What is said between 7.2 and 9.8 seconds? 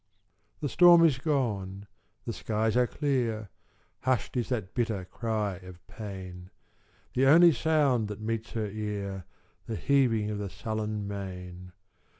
only sound, that meets her ear, The